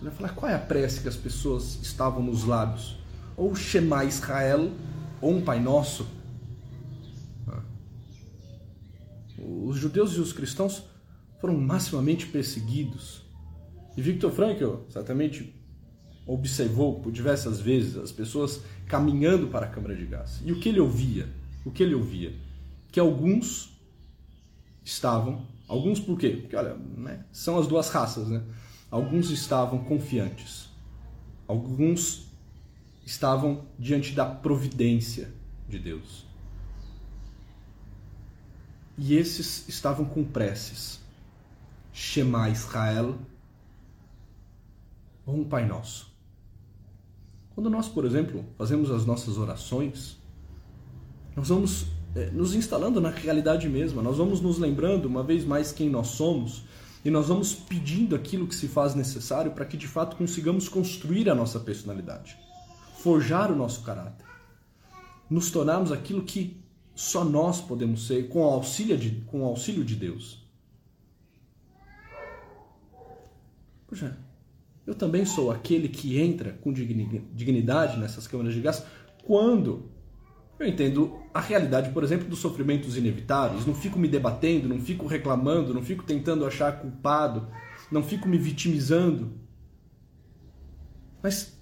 [0.00, 2.98] ele vai falar qual é a prece que as pessoas estavam nos lábios.
[3.36, 4.70] Ou Shema Israel,
[5.20, 6.06] ou um Pai Nosso.
[7.48, 7.62] Ah.
[9.38, 10.82] Os judeus e os cristãos
[11.40, 13.22] foram maximamente perseguidos.
[13.96, 15.54] E Victor Frankl certamente
[16.26, 20.40] observou por diversas vezes as pessoas caminhando para a câmara de gás.
[20.44, 21.28] E o que ele ouvia?
[21.64, 22.32] O que ele ouvia?
[22.94, 23.76] Que alguns
[24.84, 26.38] estavam, alguns por quê?
[26.42, 28.40] Porque olha, né, são as duas raças, né?
[28.88, 30.70] Alguns estavam confiantes.
[31.48, 32.28] Alguns
[33.04, 35.34] estavam diante da providência
[35.68, 36.24] de Deus.
[38.96, 41.00] E esses estavam com preces.
[41.92, 43.18] Shema Israel
[45.26, 46.14] ou um Pai Nosso.
[47.56, 50.16] Quando nós, por exemplo, fazemos as nossas orações,
[51.34, 51.88] nós vamos
[52.32, 56.64] nos instalando na realidade mesma, nós vamos nos lembrando uma vez mais quem nós somos
[57.04, 61.28] e nós vamos pedindo aquilo que se faz necessário para que de fato consigamos construir
[61.28, 62.38] a nossa personalidade,
[62.98, 64.24] forjar o nosso caráter,
[65.28, 66.62] nos tornarmos aquilo que
[66.94, 70.46] só nós podemos ser com o auxílio de, com o auxílio de Deus.
[73.88, 74.16] Puxa,
[74.86, 78.84] eu também sou aquele que entra com dignidade nessas câmaras de gás
[79.24, 79.90] quando
[80.58, 83.66] eu entendo a realidade, por exemplo, dos sofrimentos inevitáveis.
[83.66, 87.48] Não fico me debatendo, não fico reclamando, não fico tentando achar culpado,
[87.90, 89.32] não fico me vitimizando.
[91.22, 91.58] Mas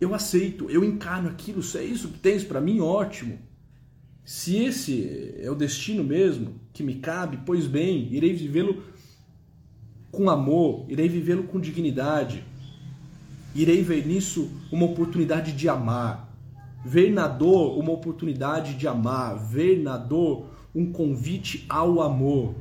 [0.00, 3.38] eu aceito, eu encaro aquilo, se é isso que tens para mim, ótimo.
[4.24, 8.82] Se esse é o destino mesmo que me cabe, pois bem, irei vivê-lo
[10.10, 12.44] com amor, irei vivê-lo com dignidade,
[13.54, 16.23] irei ver nisso uma oportunidade de amar,
[16.84, 22.54] ver na dor uma oportunidade de amar, ver na dor um convite ao amor.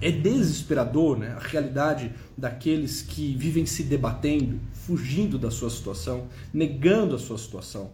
[0.00, 1.32] É desesperador né?
[1.32, 7.90] a realidade daqueles que vivem se debatendo, fugindo da sua situação, negando a sua situação,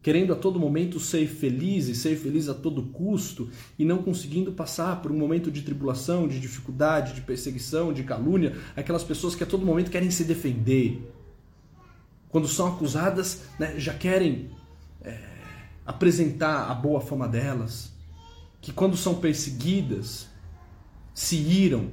[0.00, 4.52] querendo a todo momento ser feliz e ser feliz a todo custo e não conseguindo
[4.52, 9.42] passar por um momento de tribulação, de dificuldade, de perseguição, de calúnia, aquelas pessoas que
[9.42, 11.13] a todo momento querem se defender.
[12.34, 14.50] Quando são acusadas, né, já querem
[15.00, 15.16] é,
[15.86, 17.92] apresentar a boa fama delas,
[18.60, 20.26] que quando são perseguidas,
[21.14, 21.92] se iram,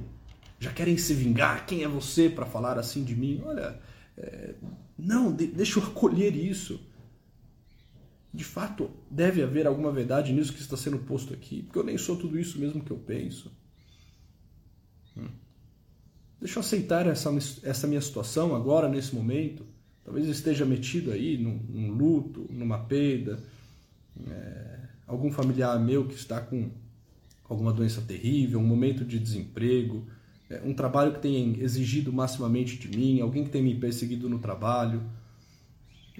[0.58, 1.64] já querem se vingar.
[1.64, 3.40] Quem é você para falar assim de mim?
[3.46, 3.80] Olha,
[4.18, 4.54] é,
[4.98, 6.80] não, de, deixa eu acolher isso
[8.34, 11.96] de fato deve haver alguma verdade nisso que está sendo posto aqui, porque eu nem
[11.96, 13.52] sou tudo isso mesmo que eu penso.
[15.16, 15.28] Hum.
[16.40, 17.30] Deixa eu aceitar essa,
[17.62, 19.71] essa minha situação agora, nesse momento.
[20.04, 23.42] Talvez esteja metido aí num, num luto, numa perda,
[24.26, 26.70] é, algum familiar meu que está com
[27.48, 30.06] alguma doença terrível, um momento de desemprego,
[30.50, 34.38] é, um trabalho que tem exigido maximamente de mim, alguém que tem me perseguido no
[34.38, 35.02] trabalho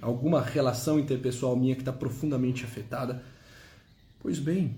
[0.03, 3.23] alguma relação interpessoal minha que está profundamente afetada.
[4.19, 4.75] Pois bem,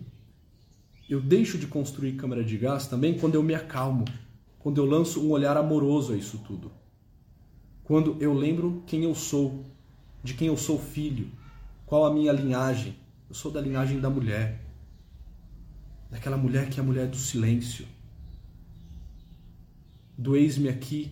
[1.10, 4.06] eu deixo de construir câmara de gás também quando eu me acalmo,
[4.60, 6.72] quando eu lanço um olhar amoroso a isso tudo.
[7.86, 9.63] Quando eu lembro quem eu sou,
[10.24, 11.32] de quem eu sou filho,
[11.86, 12.95] qual a minha linhagem.
[13.30, 14.60] Eu sou da linhagem da mulher,
[16.10, 17.88] daquela mulher que é a mulher do silêncio,
[20.17, 21.12] do eis-me aqui,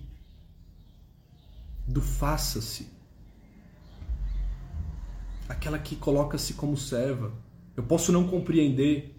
[1.88, 2.88] do faça-se
[5.48, 7.32] aquela que coloca-se como serva.
[7.78, 9.16] Eu posso não compreender,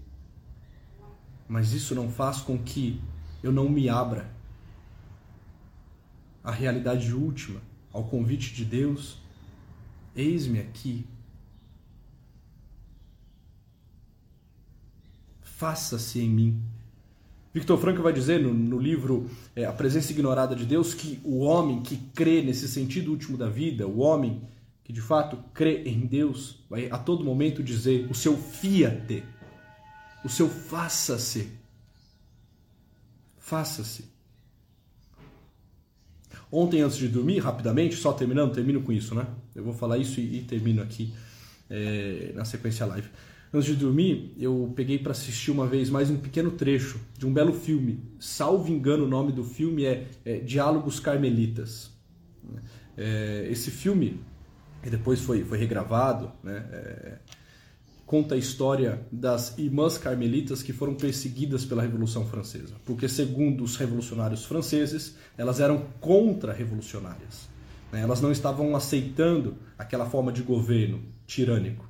[1.47, 3.01] mas isso não faz com que
[3.45, 4.34] eu não me abra
[6.45, 9.17] à realidade última, ao convite de Deus.
[10.15, 11.07] Eis-me aqui.
[15.41, 16.63] Faça-se em mim.
[17.55, 21.39] Victor Frankl vai dizer no, no livro é, A Presença Ignorada de Deus que o
[21.39, 24.43] homem que crê nesse sentido último da vida, o homem
[24.83, 29.25] que de fato crê em Deus, vai a todo momento dizer o seu fiat,
[30.25, 31.49] o seu faça-se.
[33.39, 34.14] Faça-se.
[36.51, 39.27] Ontem, antes de dormir, rapidamente, só terminando, termino com isso, né?
[39.55, 41.13] Eu vou falar isso e, e termino aqui
[41.69, 43.09] é, na sequência live.
[43.53, 47.33] Antes de dormir, eu peguei para assistir uma vez mais um pequeno trecho de um
[47.33, 48.01] belo filme.
[48.19, 51.91] Salvo engano, o nome do filme é, é Diálogos Carmelitas.
[52.97, 54.21] É, esse filme
[54.85, 57.19] e depois foi, foi regravado, né?
[58.07, 63.77] Conta a história das irmãs carmelitas que foram perseguidas pela Revolução Francesa, porque segundo os
[63.77, 67.49] revolucionários franceses, elas eram contra-revolucionárias.
[67.91, 68.03] Né?
[68.03, 71.89] Elas não estavam aceitando aquela forma de governo tirânico.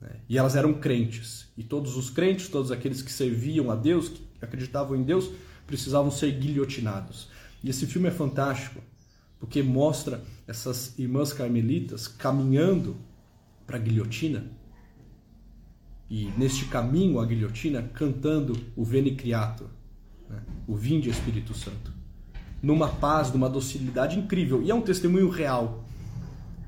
[0.00, 0.10] Né?
[0.28, 1.46] E elas eram crentes.
[1.56, 5.30] E todos os crentes, todos aqueles que serviam a Deus, que acreditavam em Deus,
[5.68, 7.28] precisavam ser guilhotinados.
[7.62, 8.82] E esse filme é fantástico,
[9.38, 12.96] porque mostra essas irmãs carmelitas caminhando
[13.66, 14.44] para a guilhotina
[16.08, 19.68] e neste caminho à guilhotina cantando o Veni Creator,
[20.28, 20.42] né?
[20.66, 21.92] o Vinde Espírito Santo,
[22.62, 24.62] numa paz, numa docilidade incrível.
[24.62, 25.84] E é um testemunho real.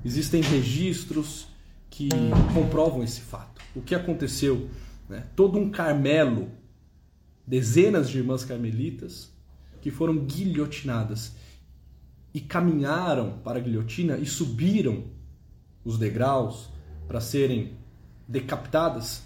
[0.05, 1.49] Existem registros
[1.91, 2.09] que
[2.53, 3.63] comprovam esse fato.
[3.75, 4.69] O que aconteceu?
[5.09, 5.25] Né?
[5.35, 6.51] Todo um Carmelo,
[7.47, 9.33] dezenas de irmãs carmelitas,
[9.81, 11.35] que foram guilhotinadas
[12.35, 15.05] e caminharam para a guilhotina e subiram
[15.85, 16.69] os degraus
[17.07, 17.75] para serem
[18.27, 19.26] decapitadas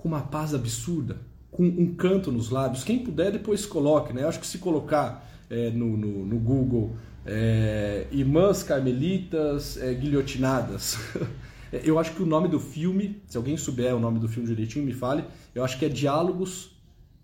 [0.00, 1.18] com uma paz absurda,
[1.50, 2.82] com um canto nos lábios.
[2.82, 4.12] Quem puder, depois coloque.
[4.12, 4.22] Né?
[4.22, 6.96] Eu acho que se colocar é, no, no, no, Google
[7.26, 10.98] é, Irmãs Carmelitas é, Guilhotinadas.
[11.72, 14.84] eu acho que o nome do filme, se alguém souber o nome do filme direitinho,
[14.84, 15.24] me fale.
[15.54, 16.70] Eu acho que é Diálogos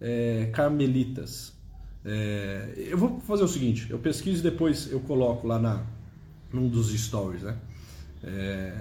[0.00, 1.54] é, Carmelitas.
[2.04, 5.82] É, eu vou fazer o seguinte: eu pesquiso e depois eu coloco lá na,
[6.52, 7.56] num dos stories, né?
[8.22, 8.72] É,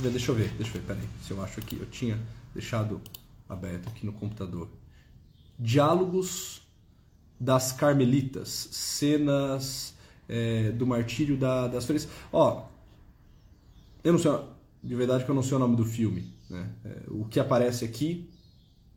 [0.00, 2.18] deixa eu ver, deixa eu ver, peraí, se eu acho aqui, eu tinha
[2.54, 3.00] deixado
[3.48, 4.68] aberto aqui no computador.
[5.58, 6.62] Diálogos
[7.38, 9.94] das Carmelitas, cenas
[10.28, 12.08] é, do martírio da, das freiras.
[12.32, 12.68] Ó,
[14.04, 14.32] eu não sei,
[14.82, 16.32] de verdade que eu não sei o nome do filme.
[16.48, 16.70] Né?
[16.84, 18.30] É, o que aparece aqui,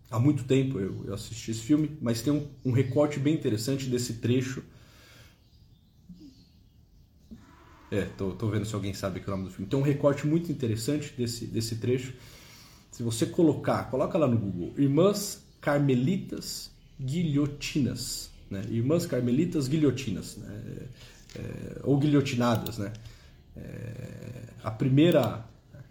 [0.09, 3.87] há muito tempo eu, eu assisti esse filme, mas tem um, um recorte bem interessante
[3.87, 4.63] desse trecho.
[7.91, 9.69] É, tô, tô vendo se alguém sabe que é o nome do filme.
[9.69, 12.13] Tem um recorte muito interessante desse, desse trecho
[12.95, 18.61] se você colocar, coloca lá no Google, Irmãs Carmelitas Guilhotinas, né?
[18.69, 20.87] Irmãs Carmelitas Guilhotinas, né?
[21.35, 22.93] É, ou guilhotinadas, né?
[23.57, 25.45] É, a primeira,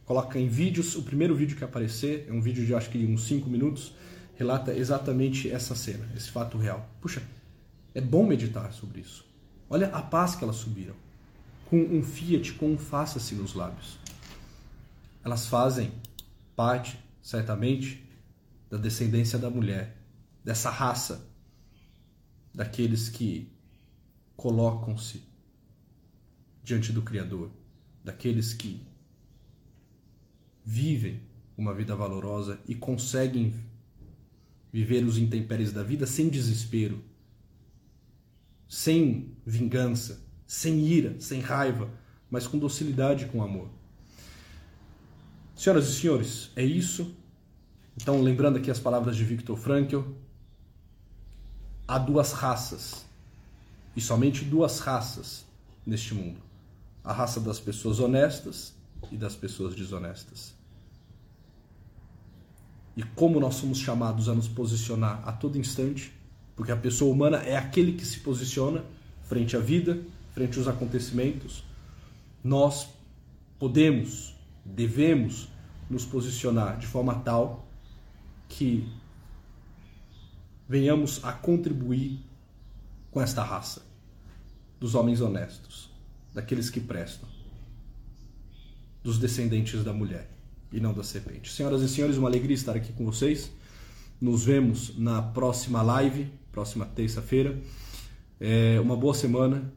[0.07, 3.27] coloca em vídeos, o primeiro vídeo que aparecer, é um vídeo de acho que uns
[3.27, 3.93] 5 minutos,
[4.35, 6.89] relata exatamente essa cena, esse fato real.
[7.03, 7.23] Puxa,
[7.95, 9.27] é bom meditar sobre isso.
[9.69, 10.95] Olha a paz que elas subiram,
[11.67, 13.99] com um fiat, com um faça-se nos lábios.
[15.23, 15.93] Elas fazem
[16.57, 18.05] parte, certamente,
[18.71, 19.97] da descendência da mulher,
[20.43, 21.29] dessa raça,
[22.55, 23.53] daqueles que
[24.37, 25.23] colocam-se
[26.63, 27.51] diante do Criador,
[28.03, 28.81] daqueles que
[30.65, 31.21] vivem
[31.57, 33.55] uma vida valorosa e conseguem
[34.73, 37.03] viver os intempéries da vida sem desespero,
[38.69, 41.91] sem vingança, sem ira, sem raiva,
[42.31, 43.71] mas com docilidade com amor.
[45.57, 47.15] Senhoras e senhores, é isso.
[47.97, 50.01] Então, lembrando aqui as palavras de Viktor Frankl,
[51.87, 53.05] há duas raças,
[53.95, 55.45] e somente duas raças
[55.87, 56.41] neste mundo:
[57.05, 58.75] a raça das pessoas honestas
[59.13, 60.55] e das pessoas desonestas.
[62.97, 66.13] E como nós somos chamados a nos posicionar a todo instante,
[66.57, 68.85] porque a pessoa humana é aquele que se posiciona
[69.23, 70.01] frente à vida,
[70.33, 71.65] frente aos acontecimentos,
[72.43, 72.89] nós
[73.59, 74.34] podemos
[74.65, 75.49] devemos
[75.89, 77.69] nos posicionar de forma tal
[78.49, 78.89] que
[80.69, 82.21] venhamos a contribuir
[83.11, 83.83] com esta raça
[84.81, 85.91] dos homens honestos,
[86.33, 87.29] daqueles que prestam,
[89.03, 90.31] dos descendentes da mulher
[90.73, 91.53] e não da serpente.
[91.53, 93.51] Senhoras e senhores, uma alegria estar aqui com vocês.
[94.21, 97.59] Nos vemos na próxima live, próxima terça-feira.
[98.41, 99.73] É uma boa semana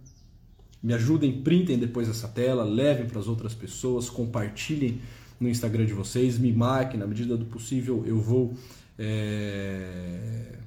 [0.87, 5.01] me ajudem, printem depois essa tela, levem para as outras pessoas, compartilhem
[5.37, 8.53] no Instagram de vocês, me marquem, na medida do possível eu vou
[8.97, 10.59] é,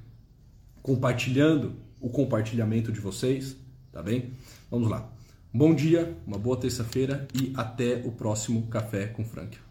[0.83, 3.57] compartilhando o compartilhamento de vocês,
[3.91, 4.33] tá bem?
[4.69, 5.11] Vamos lá.
[5.51, 9.70] Bom dia, uma boa terça-feira e até o próximo Café com Frank.